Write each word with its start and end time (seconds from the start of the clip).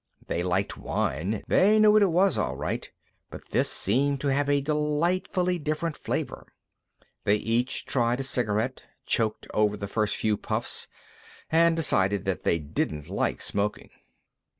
They 0.25 0.41
liked 0.41 0.77
wine; 0.79 1.43
they 1.47 1.77
knew 1.77 1.91
what 1.91 2.01
it 2.01 2.07
was, 2.11 2.35
all 2.35 2.55
right, 2.55 2.91
but 3.29 3.49
this 3.51 3.69
seemed 3.69 4.19
to 4.21 4.29
have 4.29 4.49
a 4.49 4.59
delightfully 4.59 5.59
different 5.59 5.95
flavor. 5.95 6.47
They 7.23 7.35
each 7.35 7.85
tried 7.85 8.19
a 8.19 8.23
cigarette, 8.23 8.81
choked 9.05 9.45
over 9.53 9.77
the 9.77 9.87
first 9.87 10.15
few 10.15 10.37
puffs, 10.37 10.87
and 11.51 11.75
decided 11.75 12.25
that 12.25 12.41
they 12.41 12.57
didn't 12.57 13.09
like 13.09 13.41
smoking. 13.43 13.91